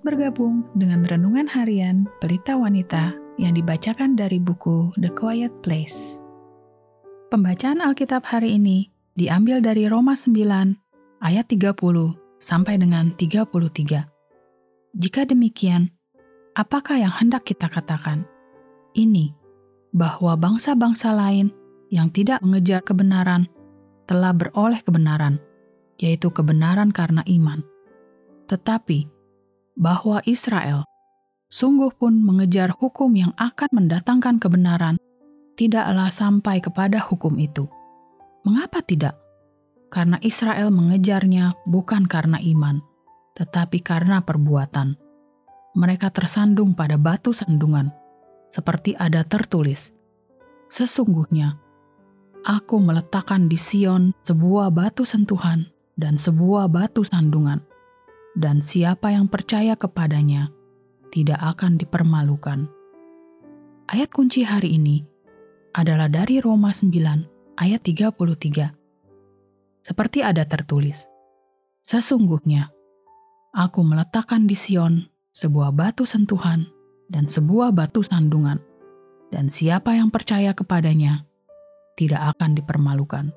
bergabung 0.00 0.64
dengan 0.72 1.04
renungan 1.04 1.44
harian 1.44 2.08
Pelita 2.24 2.56
Wanita 2.56 3.12
yang 3.36 3.52
dibacakan 3.52 4.16
dari 4.16 4.40
buku 4.40 4.96
The 4.96 5.12
Quiet 5.12 5.52
Place. 5.60 6.16
Pembacaan 7.28 7.84
Alkitab 7.84 8.24
hari 8.24 8.56
ini 8.56 8.88
diambil 9.12 9.60
dari 9.60 9.84
Roma 9.84 10.16
9 10.16 11.20
ayat 11.20 11.44
30 11.52 11.76
sampai 12.40 12.80
dengan 12.80 13.12
33. 13.12 14.08
Jika 14.96 15.28
demikian, 15.28 15.92
apakah 16.56 17.04
yang 17.04 17.12
hendak 17.12 17.44
kita 17.44 17.68
katakan? 17.68 18.24
Ini, 18.96 19.36
bahwa 19.92 20.32
bangsa-bangsa 20.40 21.12
lain 21.12 21.52
yang 21.92 22.08
tidak 22.08 22.40
mengejar 22.40 22.80
kebenaran 22.80 23.44
telah 24.08 24.32
beroleh 24.32 24.80
kebenaran, 24.80 25.36
yaitu 26.00 26.32
kebenaran 26.32 26.88
karena 26.88 27.20
iman. 27.28 27.60
Tetapi, 28.48 29.17
bahwa 29.78 30.18
Israel 30.26 30.82
sungguh 31.48 31.94
pun 31.94 32.18
mengejar 32.18 32.74
hukum 32.74 33.14
yang 33.14 33.32
akan 33.38 33.70
mendatangkan 33.72 34.42
kebenaran, 34.42 34.98
tidaklah 35.54 36.10
sampai 36.10 36.58
kepada 36.58 36.98
hukum 36.98 37.38
itu. 37.38 37.64
Mengapa 38.42 38.82
tidak? 38.84 39.16
Karena 39.88 40.20
Israel 40.20 40.68
mengejarnya 40.68 41.56
bukan 41.64 42.04
karena 42.04 42.36
iman, 42.42 42.84
tetapi 43.38 43.80
karena 43.80 44.20
perbuatan. 44.20 44.98
Mereka 45.78 46.12
tersandung 46.12 46.76
pada 46.76 47.00
batu 47.00 47.32
sandungan, 47.32 47.88
seperti 48.52 48.98
ada 48.98 49.24
tertulis, 49.24 49.94
"Sesungguhnya 50.68 51.56
aku 52.44 52.76
meletakkan 52.82 53.48
di 53.48 53.56
Sion 53.56 54.12
sebuah 54.26 54.74
batu 54.74 55.08
sentuhan 55.08 55.64
dan 55.96 56.20
sebuah 56.20 56.68
batu 56.68 57.06
sandungan." 57.06 57.67
Dan 58.38 58.62
siapa 58.62 59.10
yang 59.10 59.26
percaya 59.26 59.74
kepadanya 59.74 60.54
tidak 61.10 61.42
akan 61.42 61.74
dipermalukan. 61.74 62.70
Ayat 63.90 64.14
kunci 64.14 64.46
hari 64.46 64.78
ini 64.78 65.02
adalah 65.74 66.06
dari 66.06 66.38
Roma 66.38 66.70
9 66.70 67.58
ayat 67.58 67.82
33. 67.82 69.82
Seperti 69.82 70.22
ada 70.22 70.46
tertulis, 70.46 71.10
Sesungguhnya, 71.88 72.68
aku 73.56 73.80
meletakkan 73.80 74.44
di 74.44 74.52
Sion 74.52 75.08
sebuah 75.32 75.72
batu 75.72 76.04
sentuhan 76.04 76.68
dan 77.08 77.24
sebuah 77.24 77.72
batu 77.72 78.04
sandungan, 78.04 78.60
dan 79.32 79.48
siapa 79.48 79.96
yang 79.96 80.12
percaya 80.12 80.52
kepadanya 80.52 81.24
tidak 81.96 82.36
akan 82.36 82.60
dipermalukan. 82.60 83.32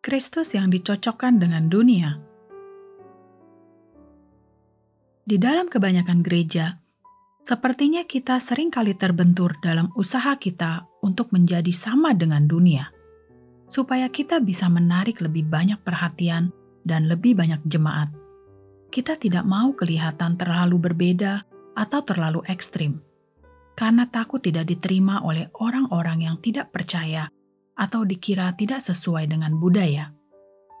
Kristus 0.00 0.56
yang 0.56 0.72
dicocokkan 0.72 1.36
dengan 1.36 1.68
dunia. 1.68 2.16
Di 5.28 5.36
dalam 5.36 5.68
kebanyakan 5.68 6.24
gereja, 6.24 6.80
sepertinya 7.44 8.08
kita 8.08 8.40
sering 8.40 8.72
kali 8.72 8.96
terbentur 8.96 9.60
dalam 9.60 9.92
usaha 10.00 10.32
kita 10.40 10.88
untuk 11.04 11.36
menjadi 11.36 11.68
sama 11.68 12.16
dengan 12.16 12.48
dunia, 12.48 12.88
supaya 13.68 14.08
kita 14.08 14.40
bisa 14.40 14.72
menarik 14.72 15.20
lebih 15.20 15.44
banyak 15.44 15.84
perhatian 15.84 16.48
dan 16.80 17.04
lebih 17.04 17.36
banyak 17.36 17.60
jemaat. 17.68 18.08
Kita 18.88 19.20
tidak 19.20 19.44
mau 19.44 19.76
kelihatan 19.76 20.40
terlalu 20.40 20.80
berbeda 20.80 21.44
atau 21.76 22.00
terlalu 22.00 22.40
ekstrim, 22.48 23.04
karena 23.76 24.08
takut 24.08 24.40
tidak 24.40 24.64
diterima 24.64 25.20
oleh 25.28 25.52
orang-orang 25.60 26.24
yang 26.24 26.40
tidak 26.40 26.72
percaya 26.72 27.28
atau 27.80 28.04
dikira 28.04 28.52
tidak 28.52 28.84
sesuai 28.84 29.32
dengan 29.32 29.56
budaya. 29.56 30.12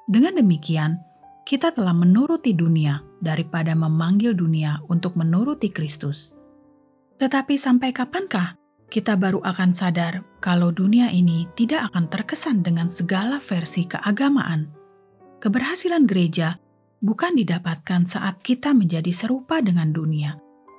Dengan 0.04 0.36
demikian, 0.36 1.00
kita 1.48 1.72
telah 1.72 1.96
menuruti 1.96 2.52
dunia 2.52 3.00
daripada 3.24 3.72
memanggil 3.72 4.36
dunia 4.36 4.84
untuk 4.92 5.16
menuruti 5.16 5.72
Kristus. 5.72 6.36
Tetapi 7.16 7.56
sampai 7.56 7.96
kapankah 7.96 8.60
kita 8.92 9.16
baru 9.16 9.40
akan 9.40 9.72
sadar 9.72 10.20
kalau 10.44 10.68
dunia 10.70 11.08
ini 11.08 11.48
tidak 11.56 11.90
akan 11.90 12.06
terkesan 12.06 12.60
dengan 12.60 12.86
segala 12.92 13.40
versi 13.40 13.88
keagamaan? 13.88 14.70
Keberhasilan 15.42 16.04
gereja 16.04 16.60
bukan 17.02 17.34
didapatkan 17.34 18.04
saat 18.04 18.44
kita 18.44 18.76
menjadi 18.76 19.10
serupa 19.10 19.64
dengan 19.64 19.90
dunia, 19.90 20.36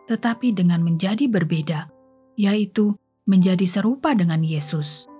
tetapi 0.07 0.53
dengan 0.53 0.85
menjadi 0.85 1.25
berbeda, 1.28 1.90
yaitu 2.38 2.96
menjadi 3.28 3.66
serupa 3.67 4.13
dengan 4.16 4.40
Yesus. 4.46 5.10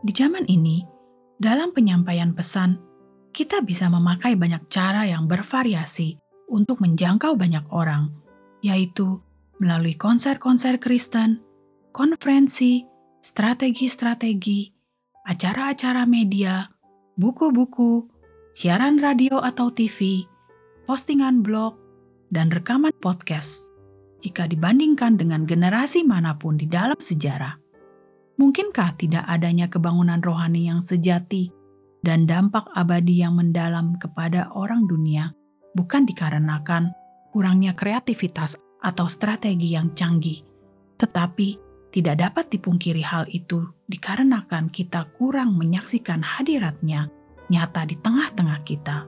Di 0.00 0.16
zaman 0.16 0.48
ini, 0.48 0.80
dalam 1.36 1.76
penyampaian 1.76 2.32
pesan, 2.32 2.80
kita 3.36 3.60
bisa 3.60 3.92
memakai 3.92 4.32
banyak 4.32 4.72
cara 4.72 5.04
yang 5.04 5.28
bervariasi 5.28 6.16
untuk 6.48 6.80
menjangkau 6.80 7.36
banyak 7.36 7.68
orang, 7.68 8.08
yaitu 8.64 9.20
melalui 9.60 9.94
konser-konser 10.00 10.80
Kristen, 10.80 11.44
konferensi, 11.92 12.80
strategi-strategi, 13.20 14.72
acara-acara 15.28 16.08
media, 16.08 16.64
buku-buku, 17.20 18.08
siaran 18.56 18.96
radio 18.96 19.36
atau 19.44 19.68
TV, 19.68 20.24
postingan 20.88 21.44
blog, 21.44 21.76
dan 22.32 22.48
rekaman 22.48 22.96
podcast. 23.04 23.68
Jika 24.24 24.48
dibandingkan 24.48 25.20
dengan 25.20 25.44
generasi 25.44 26.08
mana 26.08 26.40
pun 26.40 26.56
di 26.56 26.64
dalam 26.64 26.96
sejarah, 26.96 27.56
Mungkinkah 28.40 28.96
tidak 28.96 29.28
adanya 29.28 29.68
kebangunan 29.68 30.24
rohani 30.24 30.72
yang 30.72 30.80
sejati 30.80 31.52
dan 32.00 32.24
dampak 32.24 32.64
abadi 32.72 33.20
yang 33.20 33.36
mendalam 33.36 34.00
kepada 34.00 34.48
orang 34.56 34.88
dunia 34.88 35.36
bukan 35.76 36.08
dikarenakan 36.08 36.88
kurangnya 37.36 37.76
kreativitas 37.76 38.56
atau 38.80 39.12
strategi 39.12 39.76
yang 39.76 39.92
canggih, 39.92 40.40
tetapi 40.96 41.60
tidak 41.92 42.16
dapat 42.16 42.48
dipungkiri 42.48 43.04
hal 43.04 43.28
itu 43.28 43.68
dikarenakan 43.92 44.72
kita 44.72 45.04
kurang 45.20 45.60
menyaksikan 45.60 46.24
hadiratnya 46.24 47.12
nyata 47.52 47.84
di 47.84 48.00
tengah-tengah 48.00 48.60
kita. 48.64 49.04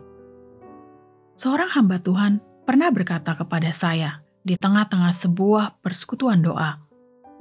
Seorang 1.40 1.72
hamba 1.72 2.04
Tuhan 2.04 2.44
pernah 2.68 2.92
berkata 2.92 3.32
kepada 3.32 3.72
saya 3.72 4.20
di 4.44 4.60
tengah-tengah 4.60 5.16
sebuah 5.16 5.80
persekutuan 5.80 6.44
doa, 6.44 6.81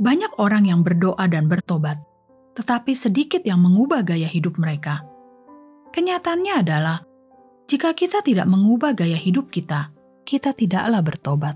banyak 0.02 0.34
orang 0.42 0.66
yang 0.66 0.82
berdoa 0.82 1.30
dan 1.30 1.46
bertobat, 1.46 2.02
tetapi 2.58 2.98
sedikit 2.98 3.46
yang 3.46 3.62
mengubah 3.62 4.02
gaya 4.02 4.26
hidup 4.26 4.58
mereka. 4.58 5.06
Kenyataannya 5.94 6.54
adalah, 6.58 7.06
jika 7.70 7.94
kita 7.94 8.26
tidak 8.26 8.50
mengubah 8.50 8.98
gaya 8.98 9.16
hidup 9.16 9.54
kita, 9.54 9.94
kita 10.26 10.58
tidaklah 10.58 11.06
bertobat. 11.06 11.56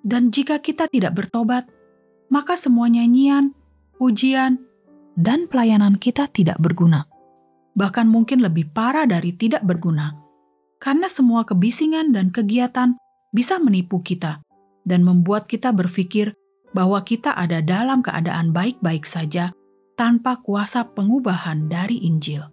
Dan 0.00 0.30
jika 0.30 0.62
kita 0.62 0.86
tidak 0.86 1.18
bertobat, 1.18 1.66
maka 2.30 2.54
semua 2.54 2.86
nyanyian, 2.86 3.52
pujian, 3.98 4.62
dan 5.18 5.50
pelayanan 5.50 5.98
kita 5.98 6.30
tidak 6.30 6.56
berguna. 6.62 7.10
Bahkan 7.74 8.06
mungkin 8.06 8.40
lebih 8.40 8.70
parah 8.70 9.04
dari 9.04 9.34
tidak 9.34 9.66
berguna, 9.66 10.14
karena 10.78 11.10
semua 11.10 11.42
kebisingan 11.42 12.14
dan 12.14 12.30
kegiatan 12.30 12.96
bisa 13.34 13.58
menipu 13.60 14.00
kita 14.00 14.40
dan 14.88 15.04
membuat 15.04 15.44
kita 15.50 15.74
berpikir 15.74 16.32
bahwa 16.70 17.02
kita 17.02 17.34
ada 17.34 17.58
dalam 17.60 18.00
keadaan 18.00 18.54
baik-baik 18.54 19.02
saja 19.06 19.50
tanpa 19.98 20.38
kuasa 20.40 20.86
pengubahan 20.86 21.66
dari 21.66 22.06
Injil. 22.06 22.46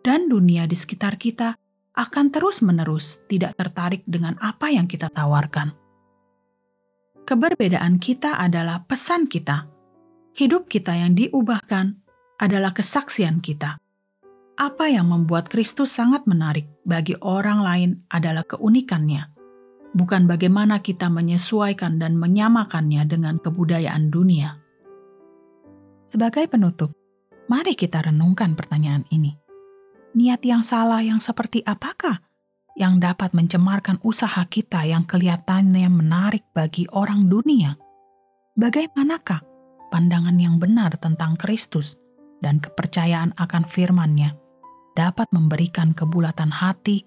Dan 0.00 0.30
dunia 0.30 0.70
di 0.70 0.78
sekitar 0.78 1.18
kita 1.18 1.58
akan 1.96 2.30
terus-menerus 2.30 3.26
tidak 3.26 3.58
tertarik 3.58 4.06
dengan 4.06 4.38
apa 4.38 4.70
yang 4.70 4.86
kita 4.86 5.10
tawarkan. 5.10 5.74
Keberbedaan 7.26 7.98
kita 7.98 8.38
adalah 8.38 8.86
pesan 8.86 9.26
kita. 9.26 9.66
Hidup 10.36 10.70
kita 10.70 10.94
yang 10.94 11.18
diubahkan 11.18 11.98
adalah 12.38 12.70
kesaksian 12.70 13.42
kita. 13.42 13.82
Apa 14.56 14.88
yang 14.88 15.10
membuat 15.10 15.50
Kristus 15.50 15.90
sangat 15.92 16.24
menarik 16.24 16.70
bagi 16.86 17.18
orang 17.18 17.60
lain 17.60 17.90
adalah 18.08 18.46
keunikannya 18.46 19.35
bukan 19.92 20.26
bagaimana 20.26 20.82
kita 20.82 21.06
menyesuaikan 21.12 22.00
dan 22.00 22.18
menyamakannya 22.18 23.04
dengan 23.06 23.36
kebudayaan 23.38 24.10
dunia. 24.10 24.58
Sebagai 26.06 26.46
penutup, 26.50 26.94
mari 27.46 27.74
kita 27.74 28.02
renungkan 28.02 28.54
pertanyaan 28.54 29.06
ini. 29.10 29.34
Niat 30.16 30.40
yang 30.46 30.64
salah 30.64 31.04
yang 31.04 31.20
seperti 31.20 31.60
apakah 31.66 32.24
yang 32.76 33.00
dapat 33.00 33.32
mencemarkan 33.32 34.00
usaha 34.04 34.44
kita 34.48 34.84
yang 34.86 35.04
kelihatannya 35.04 35.88
menarik 35.92 36.44
bagi 36.52 36.88
orang 36.92 37.28
dunia? 37.28 37.76
Bagaimanakah 38.56 39.44
pandangan 39.92 40.36
yang 40.40 40.56
benar 40.56 40.96
tentang 40.96 41.36
Kristus 41.36 42.00
dan 42.40 42.60
kepercayaan 42.60 43.36
akan 43.36 43.64
firman-Nya 43.68 44.36
dapat 44.96 45.28
memberikan 45.32 45.92
kebulatan 45.92 46.48
hati 46.48 47.04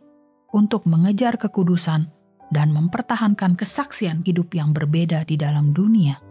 untuk 0.53 0.85
mengejar 0.85 1.37
kekudusan 1.41 2.09
dan 2.53 2.73
mempertahankan 2.73 3.57
kesaksian 3.57 4.21
hidup 4.21 4.53
yang 4.53 4.73
berbeda 4.73 5.25
di 5.25 5.39
dalam 5.39 5.73
dunia. 5.73 6.28